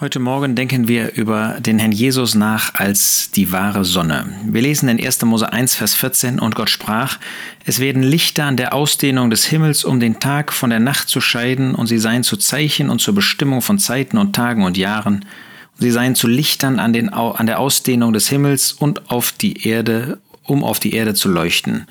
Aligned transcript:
Heute 0.00 0.20
Morgen 0.20 0.54
denken 0.54 0.86
wir 0.86 1.14
über 1.14 1.56
den 1.58 1.80
Herrn 1.80 1.90
Jesus 1.90 2.36
nach 2.36 2.72
als 2.74 3.32
die 3.32 3.50
wahre 3.50 3.84
Sonne. 3.84 4.32
Wir 4.46 4.62
lesen 4.62 4.88
in 4.88 5.04
1. 5.04 5.24
Mose 5.24 5.52
1, 5.52 5.74
Vers 5.74 5.96
14 5.96 6.38
und 6.38 6.54
Gott 6.54 6.70
sprach, 6.70 7.18
es 7.64 7.80
werden 7.80 8.04
Lichter 8.04 8.44
an 8.44 8.56
der 8.56 8.74
Ausdehnung 8.74 9.28
des 9.28 9.44
Himmels, 9.46 9.84
um 9.84 9.98
den 9.98 10.20
Tag 10.20 10.52
von 10.52 10.70
der 10.70 10.78
Nacht 10.78 11.08
zu 11.08 11.20
scheiden, 11.20 11.74
und 11.74 11.88
sie 11.88 11.98
seien 11.98 12.22
zu 12.22 12.36
Zeichen 12.36 12.90
und 12.90 13.00
zur 13.00 13.12
Bestimmung 13.12 13.60
von 13.60 13.80
Zeiten 13.80 14.18
und 14.18 14.36
Tagen 14.36 14.62
und 14.62 14.76
Jahren. 14.76 15.14
Und 15.16 15.80
sie 15.80 15.90
seien 15.90 16.14
zu 16.14 16.28
Lichtern 16.28 16.78
an, 16.78 16.92
den, 16.92 17.08
an 17.08 17.46
der 17.46 17.58
Ausdehnung 17.58 18.12
des 18.12 18.28
Himmels 18.28 18.74
und 18.74 19.10
auf 19.10 19.32
die 19.32 19.66
Erde, 19.66 20.18
um 20.44 20.62
auf 20.62 20.78
die 20.78 20.94
Erde 20.94 21.14
zu 21.14 21.28
leuchten. 21.28 21.88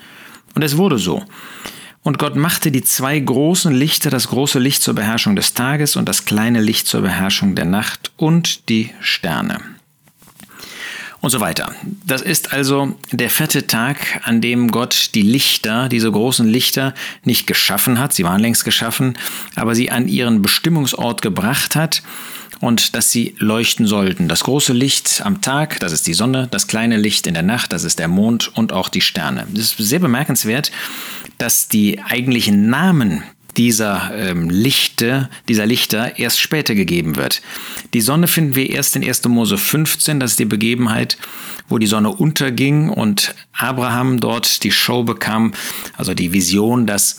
Und 0.54 0.62
es 0.62 0.78
wurde 0.78 0.96
so. 0.96 1.24
Und 2.02 2.18
Gott 2.18 2.36
machte 2.36 2.70
die 2.70 2.82
zwei 2.82 3.18
großen 3.18 3.74
Lichter, 3.74 4.10
das 4.10 4.28
große 4.28 4.58
Licht 4.58 4.82
zur 4.82 4.94
Beherrschung 4.94 5.36
des 5.36 5.54
Tages 5.54 5.96
und 5.96 6.08
das 6.08 6.24
kleine 6.24 6.60
Licht 6.60 6.86
zur 6.86 7.02
Beherrschung 7.02 7.54
der 7.54 7.66
Nacht 7.66 8.12
und 8.16 8.68
die 8.68 8.90
Sterne. 9.00 9.60
Und 11.20 11.30
so 11.30 11.40
weiter. 11.40 11.72
Das 12.06 12.22
ist 12.22 12.52
also 12.52 12.96
der 13.10 13.28
vierte 13.28 13.66
Tag, 13.66 14.20
an 14.22 14.40
dem 14.40 14.70
Gott 14.70 15.10
die 15.14 15.22
Lichter, 15.22 15.88
diese 15.88 16.10
großen 16.12 16.46
Lichter, 16.46 16.94
nicht 17.24 17.48
geschaffen 17.48 17.98
hat, 17.98 18.12
sie 18.12 18.22
waren 18.22 18.40
längst 18.40 18.64
geschaffen, 18.64 19.18
aber 19.56 19.74
sie 19.74 19.90
an 19.90 20.06
ihren 20.06 20.42
Bestimmungsort 20.42 21.20
gebracht 21.20 21.74
hat 21.74 22.02
und 22.60 22.94
dass 22.94 23.10
sie 23.10 23.34
leuchten 23.38 23.86
sollten. 23.86 24.28
Das 24.28 24.44
große 24.44 24.72
Licht 24.72 25.22
am 25.24 25.40
Tag, 25.40 25.80
das 25.80 25.92
ist 25.92 26.06
die 26.06 26.14
Sonne, 26.14 26.46
das 26.50 26.68
kleine 26.68 26.96
Licht 26.96 27.26
in 27.26 27.34
der 27.34 27.42
Nacht, 27.42 27.72
das 27.72 27.82
ist 27.82 27.98
der 27.98 28.08
Mond 28.08 28.56
und 28.56 28.72
auch 28.72 28.88
die 28.88 29.00
Sterne. 29.00 29.46
Das 29.52 29.72
ist 29.72 29.78
sehr 29.78 30.00
bemerkenswert, 30.00 30.70
dass 31.38 31.68
die 31.68 32.00
eigentlichen 32.00 32.68
Namen 32.68 33.22
dieser 33.56 34.12
ähm, 34.14 34.50
Lichte, 34.50 35.28
dieser 35.48 35.66
Lichter 35.66 36.18
erst 36.18 36.40
später 36.40 36.74
gegeben 36.74 37.16
wird. 37.16 37.42
Die 37.92 38.00
Sonne 38.00 38.28
finden 38.28 38.54
wir 38.54 38.70
erst 38.70 38.94
in 38.94 39.04
1. 39.04 39.26
Mose 39.28 39.58
15, 39.58 40.20
das 40.20 40.32
ist 40.32 40.38
die 40.38 40.44
Begebenheit, 40.44 41.18
wo 41.68 41.78
die 41.78 41.86
Sonne 41.86 42.10
unterging 42.10 42.88
und 42.88 43.34
Abraham 43.52 44.20
dort 44.20 44.62
die 44.62 44.70
Show 44.70 45.02
bekam, 45.02 45.52
also 45.96 46.14
die 46.14 46.32
Vision, 46.32 46.86
dass 46.86 47.18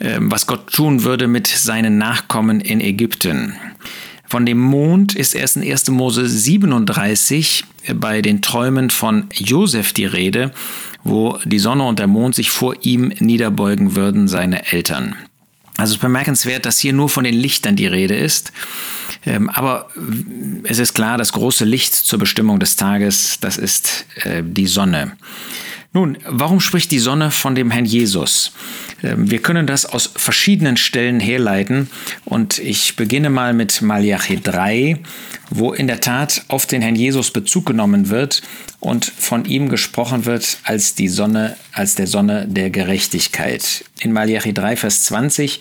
ähm, 0.00 0.30
was 0.30 0.46
Gott 0.46 0.72
tun 0.72 1.04
würde 1.04 1.28
mit 1.28 1.46
seinen 1.46 1.98
Nachkommen 1.98 2.60
in 2.60 2.80
Ägypten. 2.80 3.54
Von 4.26 4.46
dem 4.46 4.58
Mond 4.58 5.14
ist 5.14 5.34
erst 5.34 5.56
in 5.56 5.70
1. 5.70 5.90
Mose 5.90 6.26
37 6.26 7.64
bei 7.94 8.22
den 8.22 8.42
Träumen 8.42 8.90
von 8.90 9.28
Josef 9.34 9.92
die 9.92 10.06
Rede, 10.06 10.52
wo 11.02 11.38
die 11.44 11.58
Sonne 11.58 11.84
und 11.84 11.98
der 11.98 12.06
Mond 12.06 12.34
sich 12.34 12.50
vor 12.50 12.74
ihm 12.82 13.12
niederbeugen 13.18 13.94
würden, 13.94 14.28
seine 14.28 14.72
Eltern. 14.72 15.16
Also 15.76 15.90
es 15.90 15.96
ist 15.96 16.02
bemerkenswert, 16.02 16.66
dass 16.66 16.78
hier 16.78 16.92
nur 16.92 17.08
von 17.08 17.24
den 17.24 17.34
Lichtern 17.34 17.74
die 17.74 17.88
Rede 17.88 18.14
ist. 18.14 18.52
Ähm, 19.26 19.50
aber 19.50 19.88
es 20.64 20.78
ist 20.78 20.94
klar, 20.94 21.18
das 21.18 21.32
große 21.32 21.64
Licht 21.64 21.94
zur 21.94 22.18
Bestimmung 22.18 22.60
des 22.60 22.76
Tages, 22.76 23.38
das 23.40 23.58
ist 23.58 24.06
äh, 24.22 24.42
die 24.44 24.68
Sonne. 24.68 25.16
Nun, 25.96 26.18
warum 26.26 26.58
spricht 26.58 26.90
die 26.90 26.98
Sonne 26.98 27.30
von 27.30 27.54
dem 27.54 27.70
Herrn 27.70 27.84
Jesus? 27.84 28.50
Ähm, 29.04 29.30
wir 29.30 29.38
können 29.38 29.68
das 29.68 29.86
aus 29.86 30.10
verschiedenen 30.16 30.76
Stellen 30.76 31.20
herleiten 31.20 31.88
und 32.24 32.58
ich 32.58 32.96
beginne 32.96 33.30
mal 33.30 33.54
mit 33.54 33.80
Malachi 33.80 34.40
3, 34.42 34.98
wo 35.50 35.72
in 35.72 35.86
der 35.86 36.00
Tat 36.00 36.46
auf 36.48 36.66
den 36.66 36.82
Herrn 36.82 36.96
Jesus 36.96 37.30
Bezug 37.30 37.66
genommen 37.66 38.10
wird 38.10 38.42
und 38.80 39.04
von 39.04 39.44
ihm 39.44 39.68
gesprochen 39.68 40.26
wird 40.26 40.58
als 40.64 40.96
die 40.96 41.06
Sonne, 41.06 41.56
als 41.72 41.94
der 41.94 42.08
Sonne 42.08 42.48
der 42.48 42.70
Gerechtigkeit. 42.70 43.84
In 44.00 44.12
Malachi 44.12 44.52
3, 44.52 44.74
Vers 44.74 45.04
20 45.04 45.60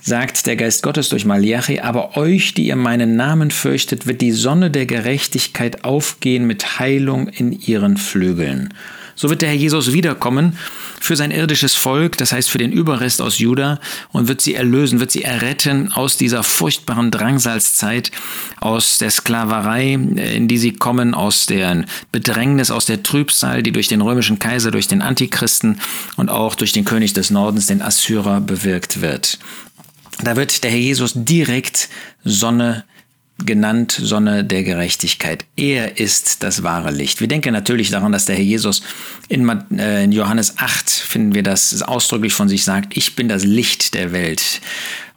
sagt 0.00 0.46
der 0.46 0.54
Geist 0.54 0.84
Gottes 0.84 1.08
durch 1.08 1.24
Malachi, 1.24 1.80
aber 1.80 2.16
euch, 2.16 2.54
die 2.54 2.68
ihr 2.68 2.76
meinen 2.76 3.16
Namen 3.16 3.50
fürchtet, 3.50 4.06
wird 4.06 4.20
die 4.20 4.30
Sonne 4.30 4.70
der 4.70 4.86
Gerechtigkeit 4.86 5.82
aufgehen 5.82 6.46
mit 6.46 6.78
Heilung 6.78 7.26
in 7.26 7.50
ihren 7.50 7.96
Flügeln. 7.96 8.72
So 9.14 9.30
wird 9.30 9.42
der 9.42 9.50
Herr 9.50 9.56
Jesus 9.56 9.92
wiederkommen 9.92 10.58
für 11.00 11.16
sein 11.16 11.30
irdisches 11.30 11.74
Volk, 11.74 12.16
das 12.18 12.32
heißt 12.32 12.50
für 12.50 12.58
den 12.58 12.72
Überrest 12.72 13.20
aus 13.20 13.38
Juda, 13.38 13.80
und 14.10 14.28
wird 14.28 14.40
sie 14.40 14.54
erlösen, 14.54 15.00
wird 15.00 15.10
sie 15.10 15.24
erretten 15.24 15.92
aus 15.92 16.16
dieser 16.16 16.42
furchtbaren 16.42 17.10
Drangsalzzeit, 17.10 18.10
aus 18.60 18.98
der 18.98 19.10
Sklaverei, 19.10 19.92
in 19.92 20.48
die 20.48 20.58
sie 20.58 20.72
kommen, 20.72 21.14
aus 21.14 21.46
der 21.46 21.84
Bedrängnis, 22.12 22.70
aus 22.70 22.86
der 22.86 23.02
Trübsal, 23.02 23.62
die 23.62 23.72
durch 23.72 23.88
den 23.88 24.00
römischen 24.00 24.38
Kaiser, 24.38 24.70
durch 24.70 24.88
den 24.88 25.02
Antichristen 25.02 25.80
und 26.16 26.28
auch 26.28 26.54
durch 26.54 26.72
den 26.72 26.84
König 26.84 27.12
des 27.12 27.30
Nordens, 27.30 27.66
den 27.66 27.82
Assyrer, 27.82 28.40
bewirkt 28.40 29.00
wird. 29.00 29.38
Da 30.22 30.36
wird 30.36 30.62
der 30.62 30.70
Herr 30.70 30.78
Jesus 30.78 31.12
direkt 31.14 31.88
Sonne 32.24 32.84
genannt 33.46 33.98
Sonne 34.00 34.44
der 34.44 34.62
Gerechtigkeit. 34.62 35.44
Er 35.56 35.98
ist 35.98 36.42
das 36.42 36.62
wahre 36.62 36.90
Licht. 36.90 37.20
Wir 37.20 37.28
denken 37.28 37.52
natürlich 37.52 37.90
daran, 37.90 38.12
dass 38.12 38.26
der 38.26 38.36
Herr 38.36 38.44
Jesus 38.44 38.82
in, 39.28 39.48
äh, 39.78 40.04
Johannes 40.06 40.58
8 40.58 40.90
finden 40.90 41.34
wir 41.34 41.42
das 41.42 41.82
ausdrücklich 41.82 42.34
von 42.34 42.48
sich 42.48 42.64
sagt, 42.64 42.96
ich 42.96 43.16
bin 43.16 43.28
das 43.28 43.44
Licht 43.44 43.94
der 43.94 44.12
Welt. 44.12 44.60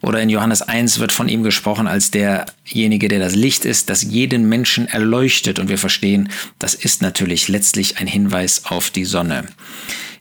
Oder 0.01 0.21
in 0.21 0.29
Johannes 0.29 0.61
1 0.61 0.99
wird 0.99 1.11
von 1.11 1.27
ihm 1.27 1.41
gesprochen 1.41 1.87
als 1.87 2.11
derjenige, 2.11 3.07
der 3.07 3.19
das 3.19 3.33
Licht 3.33 3.65
ist, 3.65 3.89
das 3.89 4.03
jeden 4.03 4.47
Menschen 4.47 4.87
erleuchtet. 4.87 5.57
Und 5.57 5.67
wir 5.67 5.79
verstehen, 5.79 6.29
das 6.59 6.75
ist 6.75 7.01
natürlich 7.01 7.47
letztlich 7.47 7.97
ein 7.97 8.07
Hinweis 8.07 8.65
auf 8.65 8.91
die 8.91 9.05
Sonne. 9.05 9.45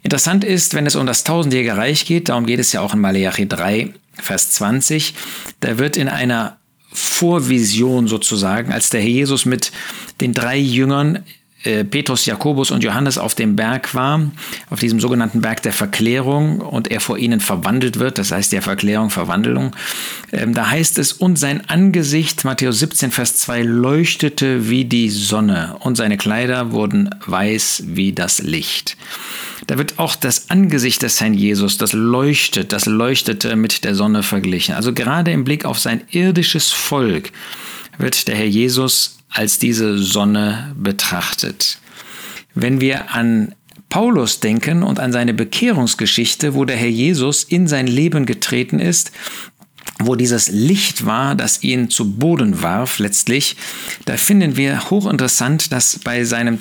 Interessant 0.02 0.44
ist, 0.44 0.74
wenn 0.74 0.86
es 0.86 0.96
um 0.96 1.06
das 1.06 1.24
tausendjährige 1.24 1.76
Reich 1.76 2.06
geht, 2.06 2.28
darum 2.28 2.46
geht 2.46 2.60
es 2.60 2.72
ja 2.72 2.80
auch 2.80 2.94
in 2.94 3.00
Malachi 3.00 3.46
3, 3.46 3.92
Vers 4.14 4.52
20, 4.52 5.14
da 5.60 5.78
wird 5.78 5.96
in 5.96 6.08
einer 6.08 6.56
Vorvision 6.94 8.06
sozusagen, 8.06 8.72
als 8.72 8.88
der 8.88 9.00
Herr 9.00 9.08
Jesus 9.08 9.44
mit 9.44 9.72
den 10.20 10.32
drei 10.32 10.56
Jüngern 10.56 11.24
äh, 11.64 11.82
Petrus, 11.82 12.26
Jakobus 12.26 12.70
und 12.70 12.84
Johannes 12.84 13.18
auf 13.18 13.34
dem 13.34 13.56
Berg 13.56 13.94
war, 13.94 14.30
auf 14.70 14.80
diesem 14.80 15.00
sogenannten 15.00 15.40
Berg 15.40 15.62
der 15.62 15.72
Verklärung 15.72 16.60
und 16.60 16.90
er 16.90 17.00
vor 17.00 17.18
ihnen 17.18 17.40
verwandelt 17.40 17.98
wird, 17.98 18.18
das 18.18 18.32
heißt 18.32 18.52
der 18.52 18.62
Verklärung, 18.62 19.10
Verwandlung. 19.10 19.74
Ähm, 20.30 20.54
da 20.54 20.70
heißt 20.70 20.98
es, 20.98 21.12
und 21.12 21.38
sein 21.38 21.68
Angesicht, 21.68 22.44
Matthäus 22.44 22.78
17, 22.78 23.10
Vers 23.10 23.36
2, 23.38 23.62
leuchtete 23.62 24.68
wie 24.68 24.84
die 24.84 25.08
Sonne 25.08 25.76
und 25.80 25.96
seine 25.96 26.16
Kleider 26.16 26.70
wurden 26.70 27.10
weiß 27.26 27.84
wie 27.86 28.12
das 28.12 28.42
Licht. 28.42 28.96
Da 29.66 29.78
wird 29.78 29.98
auch 29.98 30.16
das 30.16 30.50
Angesicht 30.50 31.02
des 31.02 31.20
Herrn 31.20 31.34
Jesus, 31.34 31.78
das 31.78 31.92
leuchtet, 31.92 32.72
das 32.72 32.86
leuchtete 32.86 33.56
mit 33.56 33.84
der 33.84 33.94
Sonne 33.94 34.22
verglichen. 34.22 34.74
Also 34.74 34.92
gerade 34.92 35.32
im 35.32 35.44
Blick 35.44 35.64
auf 35.64 35.78
sein 35.78 36.02
irdisches 36.10 36.70
Volk 36.70 37.32
wird 37.98 38.28
der 38.28 38.36
Herr 38.36 38.46
Jesus 38.46 39.18
als 39.28 39.58
diese 39.58 39.98
Sonne 39.98 40.74
betrachtet. 40.78 41.78
Wenn 42.54 42.80
wir 42.80 43.12
an 43.12 43.54
Paulus 43.88 44.40
denken 44.40 44.82
und 44.82 44.98
an 44.98 45.12
seine 45.12 45.34
Bekehrungsgeschichte, 45.34 46.54
wo 46.54 46.64
der 46.64 46.76
Herr 46.76 46.88
Jesus 46.88 47.44
in 47.44 47.68
sein 47.68 47.86
Leben 47.86 48.26
getreten 48.26 48.80
ist, 48.80 49.12
wo 50.06 50.14
dieses 50.14 50.48
Licht 50.48 51.06
war, 51.06 51.34
das 51.34 51.62
ihn 51.62 51.90
zu 51.90 52.12
Boden 52.12 52.62
warf 52.62 52.98
letztlich, 52.98 53.56
da 54.04 54.16
finden 54.16 54.56
wir 54.56 54.90
hochinteressant, 54.90 55.72
dass 55.72 55.98
bei 55.98 56.24
seinem 56.24 56.58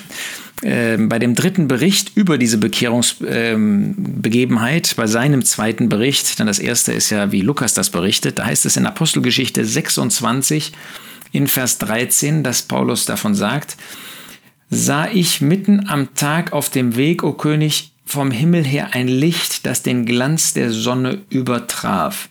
ähm, 0.65 1.09
bei 1.09 1.19
dem 1.19 1.35
dritten 1.35 1.67
Bericht 1.67 2.13
über 2.15 2.37
diese 2.37 2.57
Bekehrungsbegebenheit, 2.57 4.91
ähm, 4.91 4.95
bei 4.95 5.07
seinem 5.07 5.43
zweiten 5.43 5.89
Bericht, 5.89 6.39
denn 6.39 6.47
das 6.47 6.59
erste 6.59 6.93
ist 6.93 7.09
ja, 7.09 7.33
wie 7.33 7.41
Lukas 7.41 7.73
das 7.73 7.89
berichtet, 7.89 8.39
da 8.39 8.45
heißt 8.45 8.65
es 8.65 8.77
in 8.77 8.85
Apostelgeschichte 8.85 9.65
26 9.65 10.71
in 11.33 11.47
Vers 11.47 11.79
13, 11.79 12.43
dass 12.43 12.61
Paulus 12.61 13.05
davon 13.05 13.35
sagt, 13.35 13.75
sah 14.69 15.09
ich 15.11 15.41
mitten 15.41 15.89
am 15.89 16.15
Tag 16.15 16.53
auf 16.53 16.69
dem 16.69 16.95
Weg, 16.95 17.23
o 17.23 17.33
König, 17.33 17.91
vom 18.05 18.31
Himmel 18.31 18.63
her 18.63 18.91
ein 18.93 19.09
Licht, 19.09 19.65
das 19.65 19.83
den 19.83 20.05
Glanz 20.05 20.53
der 20.53 20.71
Sonne 20.71 21.23
übertraf, 21.29 22.29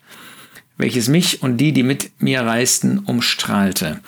welches 0.83 1.09
mich 1.09 1.43
und 1.43 1.57
die, 1.59 1.73
die 1.73 1.85
mit 1.85 2.11
mir 2.21 2.43
reisten, 2.43 2.99
umstrahlte. 2.99 4.01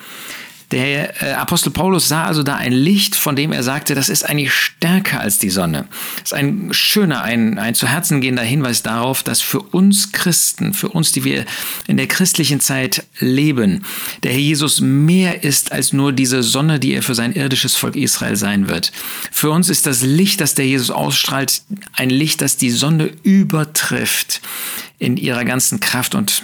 Der 0.71 1.21
äh, 1.23 1.33
Apostel 1.33 1.69
Paulus 1.69 2.09
sah 2.09 2.25
also 2.25 2.43
da 2.43 2.55
ein 2.55 2.73
Licht, 2.73 3.15
von 3.15 3.35
dem 3.35 3.53
er 3.53 3.63
sagte, 3.63 3.95
das 3.95 4.09
ist 4.09 4.27
eigentlich 4.27 4.51
stärker 4.51 5.21
als 5.21 5.37
die 5.37 5.49
Sonne. 5.49 5.87
Das 6.19 6.31
ist 6.31 6.33
ein 6.33 6.73
schöner, 6.73 7.21
ein, 7.21 7.59
ein 7.59 7.75
zu 7.75 7.87
Herzen 7.87 8.19
gehender 8.19 8.43
Hinweis 8.43 8.83
darauf, 8.83 9.23
dass 9.23 9.41
für 9.41 9.61
uns 9.61 10.11
Christen, 10.11 10.73
für 10.73 10.89
uns, 10.89 11.11
die 11.11 11.23
wir 11.23 11.45
in 11.87 11.97
der 11.97 12.07
christlichen 12.07 12.59
Zeit 12.59 13.05
leben, 13.19 13.85
der 14.23 14.31
Herr 14.31 14.39
Jesus 14.39 14.81
mehr 14.81 15.43
ist 15.43 15.71
als 15.71 15.93
nur 15.93 16.11
diese 16.11 16.43
Sonne, 16.43 16.79
die 16.79 16.93
er 16.93 17.03
für 17.03 17.15
sein 17.15 17.31
irdisches 17.31 17.75
Volk 17.75 17.95
Israel 17.95 18.35
sein 18.35 18.67
wird. 18.67 18.91
Für 19.31 19.51
uns 19.51 19.69
ist 19.69 19.85
das 19.85 20.01
Licht, 20.01 20.41
das 20.41 20.55
der 20.55 20.65
Jesus 20.65 20.89
ausstrahlt, 20.89 21.61
ein 21.93 22.09
Licht, 22.09 22.41
das 22.41 22.57
die 22.57 22.71
Sonne 22.71 23.11
übertrifft 23.23 24.41
in 24.97 25.15
ihrer 25.15 25.45
ganzen 25.45 25.79
Kraft 25.79 26.15
und 26.15 26.43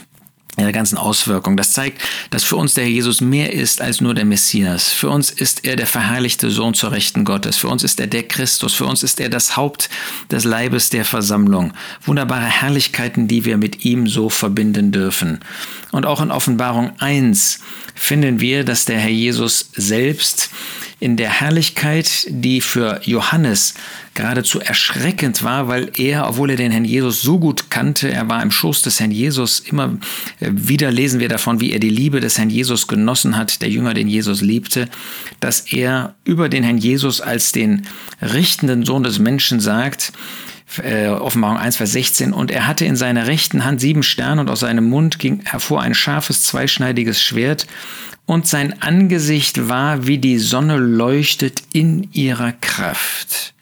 ihre 0.57 0.71
ganzen 0.71 0.97
Auswirkungen. 0.97 1.57
Das 1.57 1.73
zeigt, 1.73 2.01
dass 2.29 2.43
für 2.43 2.57
uns 2.57 2.73
der 2.73 2.83
Herr 2.83 2.91
Jesus 2.91 3.21
mehr 3.21 3.53
ist 3.53 3.81
als 3.81 4.01
nur 4.01 4.13
der 4.13 4.25
Messias. 4.25 4.91
Für 4.91 5.09
uns 5.09 5.31
ist 5.31 5.65
er 5.65 5.75
der 5.75 5.87
verherrlichte 5.87 6.51
Sohn 6.51 6.73
zur 6.73 6.91
Rechten 6.91 7.23
Gottes. 7.23 7.57
Für 7.57 7.69
uns 7.69 7.83
ist 7.83 7.99
er 7.99 8.07
der 8.07 8.23
Christus. 8.23 8.73
Für 8.73 8.85
uns 8.85 9.03
ist 9.03 9.19
er 9.19 9.29
das 9.29 9.55
Haupt 9.55 9.89
des 10.29 10.43
Leibes 10.43 10.89
der 10.89 11.05
Versammlung. 11.05 11.73
Wunderbare 12.05 12.45
Herrlichkeiten, 12.45 13.27
die 13.27 13.45
wir 13.45 13.57
mit 13.57 13.85
ihm 13.85 14.07
so 14.07 14.29
verbinden 14.29 14.91
dürfen. 14.91 15.39
Und 15.91 16.05
auch 16.05 16.21
in 16.21 16.31
Offenbarung 16.31 16.91
1 16.99 17.59
finden 17.95 18.39
wir, 18.41 18.63
dass 18.63 18.85
der 18.85 18.99
Herr 18.99 19.09
Jesus 19.09 19.69
selbst 19.75 20.49
in 21.01 21.17
der 21.17 21.41
Herrlichkeit, 21.41 22.27
die 22.29 22.61
für 22.61 23.01
Johannes 23.03 23.73
geradezu 24.13 24.59
erschreckend 24.59 25.41
war, 25.43 25.67
weil 25.67 25.89
er, 25.97 26.29
obwohl 26.29 26.51
er 26.51 26.57
den 26.57 26.71
Herrn 26.71 26.85
Jesus 26.85 27.23
so 27.23 27.39
gut 27.39 27.71
kannte, 27.71 28.11
er 28.11 28.29
war 28.29 28.43
im 28.43 28.51
Schoß 28.51 28.83
des 28.83 28.99
Herrn 28.99 29.09
Jesus, 29.09 29.59
immer 29.61 29.97
äh, 30.39 30.49
wieder 30.51 30.91
lesen 30.91 31.19
wir 31.19 31.27
davon, 31.27 31.59
wie 31.59 31.71
er 31.71 31.79
die 31.79 31.89
Liebe 31.89 32.19
des 32.19 32.37
Herrn 32.37 32.51
Jesus 32.51 32.87
genossen 32.87 33.35
hat, 33.35 33.63
der 33.63 33.69
Jünger, 33.69 33.95
den 33.95 34.07
Jesus 34.07 34.41
liebte, 34.41 34.87
dass 35.39 35.73
er 35.73 36.13
über 36.23 36.49
den 36.49 36.63
Herrn 36.63 36.77
Jesus 36.77 37.19
als 37.19 37.51
den 37.51 37.87
richtenden 38.21 38.85
Sohn 38.85 39.01
des 39.01 39.17
Menschen 39.17 39.59
sagt, 39.59 40.13
äh, 40.79 41.07
Offenbarung 41.07 41.57
1, 41.57 41.77
Vers 41.77 41.91
16, 41.91 42.33
und 42.33 42.51
er 42.51 42.67
hatte 42.67 42.85
in 42.85 42.95
seiner 42.95 43.27
rechten 43.27 43.65
Hand 43.65 43.81
sieben 43.81 44.03
Sterne 44.03 44.41
und 44.41 44.49
aus 44.49 44.61
seinem 44.61 44.89
Mund 44.89 45.19
ging 45.19 45.41
hervor 45.43 45.81
ein 45.81 45.93
scharfes, 45.93 46.43
zweischneidiges 46.43 47.21
Schwert 47.21 47.67
und 48.25 48.47
sein 48.47 48.81
Angesicht 48.81 49.67
war 49.67 50.07
wie 50.07 50.17
die 50.17 50.37
Sonne 50.39 50.77
leuchtet 50.77 51.63
in 51.73 52.07
ihrer 52.13 52.53
Kraft. 52.53 53.53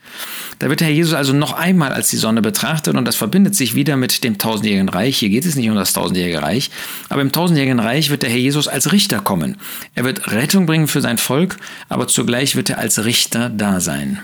Da 0.59 0.69
wird 0.69 0.81
Herr 0.81 0.89
Jesus 0.89 1.13
also 1.13 1.31
noch 1.31 1.53
einmal 1.53 1.93
als 1.93 2.09
die 2.09 2.17
Sonne 2.17 2.41
betrachtet 2.41 2.95
und 2.95 3.05
das 3.05 3.15
verbindet 3.15 3.55
sich 3.55 3.75
wieder 3.75 3.95
mit 3.95 4.25
dem 4.25 4.37
tausendjährigen 4.37 4.89
Reich. 4.89 5.17
Hier 5.17 5.29
geht 5.29 5.45
es 5.45 5.55
nicht 5.55 5.69
um 5.69 5.75
das 5.75 5.93
tausendjährige 5.93 6.41
Reich, 6.41 6.69
aber 7.07 7.21
im 7.21 7.31
tausendjährigen 7.31 7.79
Reich 7.79 8.09
wird 8.09 8.23
der 8.23 8.29
Herr 8.29 8.37
Jesus 8.37 8.67
als 8.67 8.91
Richter 8.91 9.21
kommen. 9.21 9.55
Er 9.95 10.03
wird 10.03 10.31
Rettung 10.33 10.65
bringen 10.65 10.87
für 10.87 10.99
sein 10.99 11.17
Volk, 11.17 11.57
aber 11.87 12.09
zugleich 12.09 12.57
wird 12.57 12.69
er 12.69 12.77
als 12.77 13.05
Richter 13.05 13.49
da 13.49 13.79
sein. 13.79 14.19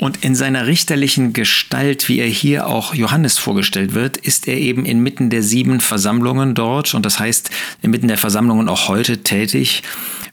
Und 0.00 0.24
in 0.24 0.34
seiner 0.34 0.66
richterlichen 0.66 1.34
Gestalt, 1.34 2.08
wie 2.08 2.20
er 2.20 2.26
hier 2.26 2.66
auch 2.66 2.94
Johannes 2.94 3.38
vorgestellt 3.38 3.92
wird, 3.92 4.16
ist 4.16 4.48
er 4.48 4.56
eben 4.56 4.86
inmitten 4.86 5.28
der 5.28 5.42
sieben 5.42 5.80
Versammlungen 5.80 6.54
dort 6.54 6.94
und 6.94 7.04
das 7.04 7.18
heißt 7.18 7.50
inmitten 7.82 8.08
der 8.08 8.16
Versammlungen 8.16 8.70
auch 8.70 8.88
heute 8.88 9.18
tätig. 9.18 9.82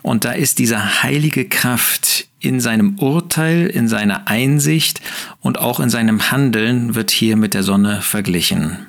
Und 0.04 0.24
da 0.24 0.32
ist 0.32 0.60
diese 0.60 1.04
heilige 1.04 1.50
Kraft 1.50 2.30
in 2.40 2.62
seinem 2.62 2.98
Urteil, 2.98 3.68
in 3.68 3.90
seiner 3.90 4.30
Einsicht 4.30 5.02
und 5.42 5.60
auch 5.60 5.82
in 5.82 5.90
seinem 5.90 6.32
Handeln 6.32 6.96
wird 6.96 7.12
hier 7.12 7.36
mit 7.36 7.54
der 7.54 7.64
Sonne 7.64 8.02
verglichen. 8.02 8.88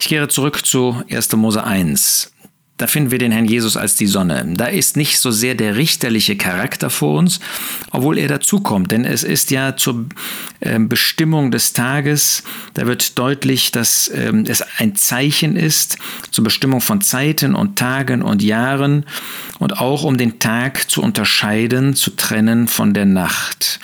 Ich 0.00 0.08
kehre 0.08 0.26
zurück 0.26 0.66
zu 0.66 1.04
1. 1.08 1.36
Mose 1.36 1.62
1. 1.62 2.33
Da 2.76 2.88
finden 2.88 3.12
wir 3.12 3.18
den 3.18 3.30
Herrn 3.30 3.44
Jesus 3.44 3.76
als 3.76 3.94
die 3.94 4.08
Sonne. 4.08 4.44
Da 4.56 4.66
ist 4.66 4.96
nicht 4.96 5.18
so 5.18 5.30
sehr 5.30 5.54
der 5.54 5.76
richterliche 5.76 6.36
Charakter 6.36 6.90
vor 6.90 7.18
uns, 7.18 7.38
obwohl 7.92 8.18
er 8.18 8.26
dazukommt, 8.26 8.90
denn 8.90 9.04
es 9.04 9.22
ist 9.22 9.52
ja 9.52 9.76
zur 9.76 10.06
ähm, 10.60 10.88
Bestimmung 10.88 11.52
des 11.52 11.72
Tages, 11.72 12.42
da 12.74 12.88
wird 12.88 13.16
deutlich, 13.16 13.70
dass 13.70 14.10
ähm, 14.12 14.44
es 14.48 14.64
ein 14.78 14.96
Zeichen 14.96 15.54
ist 15.54 15.98
zur 16.32 16.42
Bestimmung 16.42 16.80
von 16.80 17.00
Zeiten 17.00 17.54
und 17.54 17.78
Tagen 17.78 18.22
und 18.22 18.42
Jahren 18.42 19.06
und 19.60 19.78
auch 19.78 20.02
um 20.02 20.18
den 20.18 20.40
Tag 20.40 20.90
zu 20.90 21.00
unterscheiden, 21.00 21.94
zu 21.94 22.10
trennen 22.16 22.66
von 22.66 22.92
der 22.92 23.06
Nacht. 23.06 23.78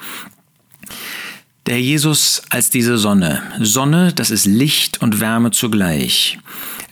Der 1.67 1.81
Jesus 1.81 2.43
als 2.51 2.71
diese 2.71 2.99
Sonne. 2.99 3.41
Sonne, 3.61 4.13
das 4.13 4.31
ist 4.31 4.47
Licht 4.47 5.01
und 5.01 5.21
Wärme 5.21 5.53
zugleich. 5.53 6.39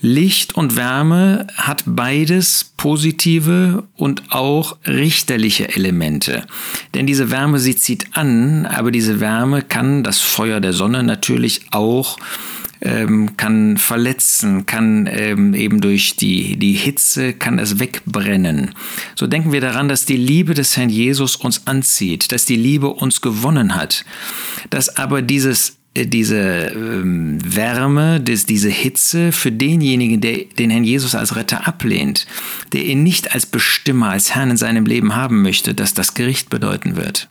Licht 0.01 0.55
und 0.55 0.77
Wärme 0.77 1.47
hat 1.57 1.83
beides 1.87 2.73
positive 2.77 3.85
und 3.97 4.23
auch 4.31 4.77
richterliche 4.87 5.75
Elemente. 5.75 6.47
Denn 6.95 7.07
diese 7.07 7.31
Wärme, 7.31 7.59
sie 7.59 7.77
zieht 7.77 8.17
an, 8.17 8.67
aber 8.67 8.91
diese 8.91 9.21
Wärme 9.21 9.63
kann 9.63 10.05
das 10.05 10.21
Feuer 10.21 10.61
der 10.61 10.73
Sonne 10.73 11.03
natürlich 11.03 11.63
auch 11.73 12.19
ähm, 12.81 13.37
kann 13.37 13.77
verletzen, 13.77 14.67
kann 14.67 15.09
ähm, 15.11 15.55
eben 15.55 15.81
durch 15.81 16.17
die, 16.17 16.57
die 16.57 16.75
Hitze, 16.75 17.33
kann 17.33 17.59
es 17.59 17.79
wegbrennen. 17.79 18.75
So 19.17 19.27
denken 19.27 19.53
wir 19.53 19.61
daran, 19.61 19.89
dass 19.89 20.05
die 20.05 20.17
Liebe 20.17 20.55
des 20.55 20.77
Herrn 20.77 20.91
Jesus 20.91 21.37
uns 21.37 21.67
anzieht, 21.67 22.31
dass 22.33 22.45
die 22.45 22.57
Liebe 22.57 22.89
uns 22.89 23.21
gewonnen 23.21 23.75
hat, 23.75 24.05
dass 24.71 24.97
aber 24.97 25.23
dieses 25.23 25.77
diese 26.07 26.37
ähm, 26.37 27.39
Wärme, 27.45 28.21
das, 28.21 28.47
diese 28.47 28.69
Hitze 28.69 29.33
für 29.33 29.53
denjenigen, 29.53 30.21
der 30.21 30.45
den 30.59 30.71
Herrn 30.71 30.85
Jesus 30.85 31.15
als 31.15 31.37
Retter 31.37 31.67
ablehnt, 31.67 32.27
der 32.73 32.85
ihn 32.85 33.03
nicht 33.03 33.35
als 33.35 33.47
Bestimmer, 33.47 34.11
als 34.11 34.35
Herrn 34.35 34.51
in 34.51 34.57
seinem 34.57 34.87
Leben 34.87 35.17
haben 35.17 35.43
möchte, 35.43 35.75
dass 35.75 35.95
das 35.95 36.15
Gericht 36.15 36.51
bedeuten 36.51 36.97
wird. 36.97 37.29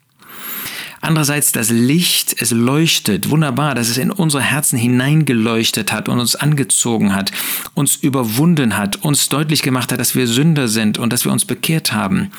Andererseits 1.00 1.52
das 1.52 1.70
Licht, 1.70 2.42
es 2.42 2.52
leuchtet 2.52 3.30
wunderbar, 3.30 3.76
dass 3.76 3.88
es 3.88 3.98
in 3.98 4.12
unsere 4.12 4.42
Herzen 4.42 4.80
hineingeleuchtet 4.80 5.92
hat 5.92 6.10
und 6.10 6.20
uns 6.20 6.36
angezogen 6.36 7.14
hat, 7.14 7.32
uns 7.76 7.96
überwunden 7.96 8.78
hat, 8.78 9.04
uns 9.04 9.30
deutlich 9.30 9.62
gemacht 9.62 9.92
hat, 9.92 10.00
dass 10.00 10.16
wir 10.16 10.28
Sünder 10.28 10.68
sind 10.68 10.98
und 10.98 11.14
dass 11.14 11.24
wir 11.24 11.32
uns 11.32 11.46
bekehrt 11.46 11.94
haben. 11.94 12.32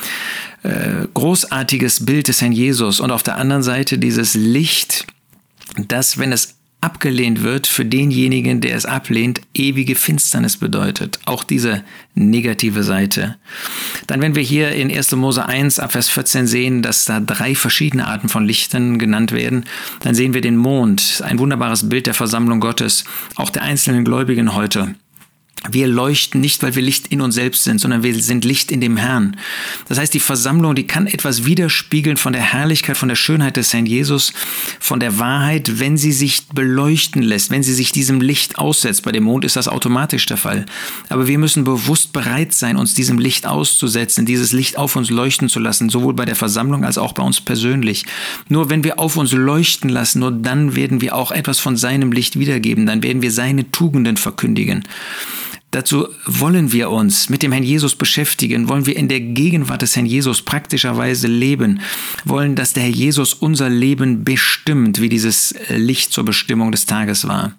Äh, 0.64 1.06
großartiges 1.14 2.04
Bild 2.04 2.26
des 2.26 2.40
Herrn 2.40 2.52
Jesus 2.52 2.98
und 2.98 3.12
auf 3.12 3.22
der 3.22 3.36
anderen 3.36 3.62
Seite 3.62 3.96
dieses 3.96 4.34
Licht, 4.34 5.06
dass 5.86 6.18
wenn 6.18 6.32
es 6.32 6.58
abgelehnt 6.80 7.42
wird, 7.42 7.66
für 7.66 7.84
denjenigen, 7.84 8.60
der 8.60 8.76
es 8.76 8.86
ablehnt, 8.86 9.40
ewige 9.52 9.96
Finsternis 9.96 10.56
bedeutet. 10.56 11.18
Auch 11.24 11.42
diese 11.42 11.82
negative 12.14 12.84
Seite. 12.84 13.36
Dann, 14.06 14.20
wenn 14.20 14.36
wir 14.36 14.42
hier 14.42 14.70
in 14.72 14.90
1. 14.90 15.12
Mose 15.16 15.44
1 15.44 15.80
ab 15.80 15.92
Vers 15.92 16.08
14 16.08 16.46
sehen, 16.46 16.82
dass 16.82 17.04
da 17.04 17.18
drei 17.18 17.56
verschiedene 17.56 18.06
Arten 18.06 18.28
von 18.28 18.46
Lichtern 18.46 18.98
genannt 18.98 19.32
werden, 19.32 19.64
dann 20.00 20.14
sehen 20.14 20.34
wir 20.34 20.40
den 20.40 20.56
Mond, 20.56 21.20
ein 21.24 21.40
wunderbares 21.40 21.88
Bild 21.88 22.06
der 22.06 22.14
Versammlung 22.14 22.60
Gottes, 22.60 23.04
auch 23.34 23.50
der 23.50 23.62
einzelnen 23.62 24.04
Gläubigen 24.04 24.54
heute. 24.54 24.94
Wir 25.70 25.88
leuchten 25.88 26.40
nicht, 26.40 26.62
weil 26.62 26.74
wir 26.76 26.82
Licht 26.82 27.08
in 27.08 27.20
uns 27.20 27.34
selbst 27.34 27.64
sind, 27.64 27.80
sondern 27.80 28.02
wir 28.02 28.14
sind 28.22 28.44
Licht 28.44 28.70
in 28.70 28.80
dem 28.80 28.96
Herrn. 28.96 29.36
Das 29.88 29.98
heißt, 29.98 30.14
die 30.14 30.20
Versammlung, 30.20 30.74
die 30.74 30.86
kann 30.86 31.06
etwas 31.06 31.44
widerspiegeln 31.44 32.16
von 32.16 32.32
der 32.32 32.42
Herrlichkeit, 32.42 32.96
von 32.96 33.08
der 33.08 33.16
Schönheit 33.16 33.56
des 33.56 33.72
Herrn 33.72 33.86
Jesus, 33.86 34.32
von 34.78 35.00
der 35.00 35.18
Wahrheit, 35.18 35.80
wenn 35.80 35.96
sie 35.96 36.12
sich 36.12 36.46
beleuchten 36.48 37.22
lässt, 37.22 37.50
wenn 37.50 37.62
sie 37.62 37.74
sich 37.74 37.90
diesem 37.90 38.20
Licht 38.20 38.58
aussetzt. 38.58 39.02
Bei 39.02 39.12
dem 39.12 39.24
Mond 39.24 39.44
ist 39.44 39.56
das 39.56 39.68
automatisch 39.68 40.26
der 40.26 40.36
Fall. 40.36 40.64
Aber 41.08 41.26
wir 41.26 41.38
müssen 41.38 41.64
bewusst 41.64 42.12
bereit 42.12 42.54
sein, 42.54 42.76
uns 42.76 42.94
diesem 42.94 43.18
Licht 43.18 43.46
auszusetzen, 43.46 44.26
dieses 44.26 44.52
Licht 44.52 44.78
auf 44.78 44.94
uns 44.94 45.10
leuchten 45.10 45.48
zu 45.48 45.58
lassen, 45.58 45.90
sowohl 45.90 46.14
bei 46.14 46.24
der 46.24 46.36
Versammlung 46.36 46.84
als 46.84 46.98
auch 46.98 47.12
bei 47.12 47.22
uns 47.22 47.40
persönlich. 47.40 48.06
Nur 48.48 48.70
wenn 48.70 48.84
wir 48.84 48.98
auf 48.98 49.16
uns 49.16 49.32
leuchten 49.32 49.90
lassen, 49.90 50.20
nur 50.20 50.30
dann 50.30 50.76
werden 50.76 51.00
wir 51.00 51.16
auch 51.16 51.32
etwas 51.32 51.58
von 51.58 51.76
seinem 51.76 52.12
Licht 52.12 52.38
wiedergeben, 52.38 52.86
dann 52.86 53.02
werden 53.02 53.22
wir 53.22 53.32
seine 53.32 53.70
Tugenden 53.70 54.16
verkündigen. 54.16 54.84
Dazu 55.70 56.08
wollen 56.24 56.72
wir 56.72 56.88
uns 56.88 57.28
mit 57.28 57.42
dem 57.42 57.52
Herrn 57.52 57.62
Jesus 57.62 57.94
beschäftigen, 57.94 58.68
wollen 58.70 58.86
wir 58.86 58.96
in 58.96 59.08
der 59.08 59.20
Gegenwart 59.20 59.82
des 59.82 59.96
Herrn 59.96 60.06
Jesus 60.06 60.40
praktischerweise 60.40 61.28
leben, 61.28 61.80
wollen, 62.24 62.54
dass 62.54 62.72
der 62.72 62.84
Herr 62.84 62.90
Jesus 62.90 63.34
unser 63.34 63.68
Leben 63.68 64.24
bestimmt, 64.24 65.02
wie 65.02 65.10
dieses 65.10 65.54
Licht 65.68 66.10
zur 66.10 66.24
Bestimmung 66.24 66.72
des 66.72 66.86
Tages 66.86 67.28
war. 67.28 67.52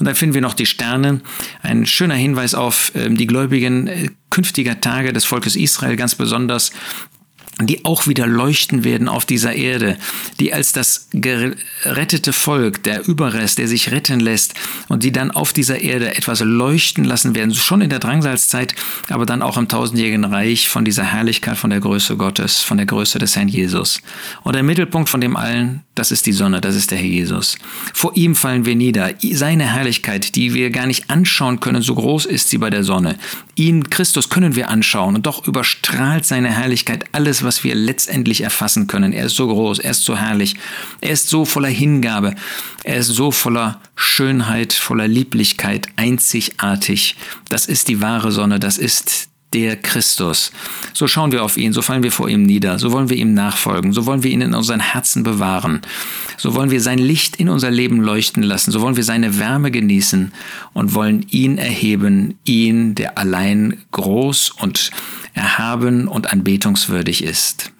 Und 0.00 0.06
dann 0.06 0.16
finden 0.16 0.34
wir 0.34 0.40
noch 0.40 0.54
die 0.54 0.66
Sterne, 0.66 1.20
ein 1.62 1.86
schöner 1.86 2.16
Hinweis 2.16 2.54
auf 2.54 2.90
ähm, 2.96 3.16
die 3.16 3.28
Gläubigen 3.28 3.86
äh, 3.86 4.08
künftiger 4.30 4.80
Tage 4.80 5.12
des 5.12 5.24
Volkes 5.24 5.54
Israel, 5.54 5.94
ganz 5.94 6.16
besonders 6.16 6.72
die 7.60 7.84
auch 7.84 8.06
wieder 8.06 8.26
leuchten 8.26 8.84
werden 8.84 9.08
auf 9.08 9.24
dieser 9.24 9.54
Erde, 9.54 9.96
die 10.40 10.52
als 10.52 10.72
das 10.72 11.08
gerettete 11.12 12.32
Volk, 12.32 12.82
der 12.82 13.06
Überrest, 13.06 13.58
der 13.58 13.68
sich 13.68 13.92
retten 13.92 14.20
lässt 14.20 14.54
und 14.88 15.02
die 15.02 15.12
dann 15.12 15.30
auf 15.30 15.52
dieser 15.52 15.80
Erde 15.80 16.16
etwas 16.16 16.40
leuchten 16.40 17.04
lassen 17.04 17.34
werden, 17.34 17.54
schon 17.54 17.80
in 17.80 17.90
der 17.90 18.00
Drangsalzzeit, 18.00 18.74
aber 19.08 19.26
dann 19.26 19.42
auch 19.42 19.56
im 19.56 19.68
tausendjährigen 19.68 20.24
Reich 20.24 20.68
von 20.68 20.84
dieser 20.84 21.04
Herrlichkeit, 21.04 21.56
von 21.56 21.70
der 21.70 21.80
Größe 21.80 22.16
Gottes, 22.16 22.60
von 22.60 22.76
der 22.76 22.86
Größe 22.86 23.18
des 23.18 23.36
Herrn 23.36 23.48
Jesus. 23.48 24.00
Und 24.42 24.54
der 24.54 24.62
Mittelpunkt 24.62 25.08
von 25.08 25.20
dem 25.20 25.36
allen, 25.36 25.82
das 25.94 26.10
ist 26.10 26.26
die 26.26 26.32
Sonne, 26.32 26.60
das 26.60 26.74
ist 26.74 26.90
der 26.90 26.98
Herr 26.98 27.06
Jesus. 27.06 27.56
Vor 27.92 28.16
ihm 28.16 28.34
fallen 28.34 28.64
wir 28.64 28.74
nieder. 28.74 29.10
Seine 29.32 29.72
Herrlichkeit, 29.72 30.34
die 30.34 30.54
wir 30.54 30.70
gar 30.70 30.86
nicht 30.86 31.08
anschauen 31.08 31.60
können, 31.60 31.82
so 31.82 31.94
groß 31.94 32.26
ist 32.26 32.50
sie 32.50 32.58
bei 32.58 32.70
der 32.70 32.82
Sonne. 32.82 33.16
Ihn, 33.56 33.88
Christus, 33.90 34.28
können 34.28 34.56
wir 34.56 34.68
anschauen 34.68 35.14
und 35.14 35.26
doch 35.26 35.46
überstrahlt 35.46 36.24
seine 36.24 36.50
Herrlichkeit 36.50 37.04
alles, 37.12 37.42
was 37.44 37.62
wir 37.62 37.74
letztendlich 37.74 38.40
erfassen 38.40 38.86
können. 38.86 39.12
Er 39.12 39.26
ist 39.26 39.36
so 39.36 39.46
groß, 39.46 39.78
er 39.78 39.92
ist 39.92 40.04
so 40.04 40.16
herrlich, 40.16 40.56
er 41.00 41.10
ist 41.10 41.28
so 41.28 41.44
voller 41.44 41.68
Hingabe, 41.68 42.34
er 42.82 42.96
ist 42.96 43.08
so 43.08 43.30
voller 43.30 43.80
Schönheit, 43.94 44.72
voller 44.72 45.06
Lieblichkeit, 45.06 45.88
einzigartig. 45.96 47.16
Das 47.48 47.66
ist 47.66 47.88
die 47.88 48.00
wahre 48.00 48.32
Sonne, 48.32 48.58
das 48.58 48.78
ist 48.78 49.28
der 49.54 49.76
Christus. 49.76 50.50
So 50.92 51.06
schauen 51.06 51.30
wir 51.30 51.44
auf 51.44 51.56
ihn, 51.56 51.72
so 51.72 51.80
fallen 51.80 52.02
wir 52.02 52.10
vor 52.10 52.28
ihm 52.28 52.42
nieder, 52.42 52.78
so 52.80 52.90
wollen 52.90 53.08
wir 53.08 53.16
ihm 53.16 53.34
nachfolgen, 53.34 53.92
so 53.92 54.04
wollen 54.04 54.24
wir 54.24 54.30
ihn 54.30 54.40
in 54.40 54.52
unseren 54.52 54.80
Herzen 54.80 55.22
bewahren, 55.22 55.80
so 56.36 56.54
wollen 56.54 56.72
wir 56.72 56.80
sein 56.80 56.98
Licht 56.98 57.36
in 57.36 57.48
unser 57.48 57.70
Leben 57.70 58.00
leuchten 58.00 58.42
lassen, 58.42 58.72
so 58.72 58.80
wollen 58.80 58.96
wir 58.96 59.04
seine 59.04 59.38
Wärme 59.38 59.70
genießen 59.70 60.32
und 60.72 60.94
wollen 60.94 61.24
ihn 61.30 61.56
erheben, 61.56 62.34
ihn, 62.44 62.96
der 62.96 63.16
allein 63.16 63.78
groß 63.92 64.50
und 64.50 64.90
erhaben 65.34 66.08
und 66.08 66.32
anbetungswürdig 66.32 67.22
ist. 67.22 67.73